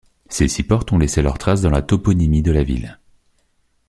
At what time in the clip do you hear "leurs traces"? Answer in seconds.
1.21-1.61